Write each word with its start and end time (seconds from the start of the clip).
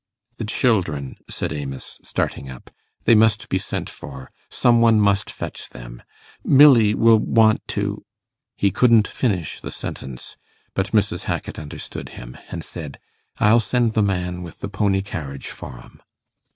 'The 0.37 0.45
children,' 0.45 1.15
said 1.29 1.53
Amos, 1.53 1.99
starting 2.01 2.49
up. 2.49 2.71
'They 3.03 3.13
must 3.13 3.49
be 3.49 3.59
sent 3.59 3.87
for. 3.87 4.31
Some 4.49 4.81
one 4.81 4.99
must 4.99 5.29
fetch 5.29 5.69
them. 5.69 6.01
Milly 6.43 6.95
will 6.95 7.19
want 7.19 7.61
to...' 7.67 8.03
He 8.57 8.71
couldn't 8.71 9.07
finish 9.07 9.61
the 9.61 9.69
sentence, 9.69 10.37
but 10.73 10.87
Mrs. 10.91 11.25
Hackit 11.25 11.59
understood 11.61 12.09
him, 12.17 12.35
and 12.49 12.63
said, 12.63 12.97
'I'll 13.37 13.59
send 13.59 13.93
the 13.93 14.01
man 14.01 14.41
with 14.41 14.61
the 14.61 14.69
pony 14.69 15.03
carriage 15.03 15.49
for 15.49 15.77
'em. 15.79 16.01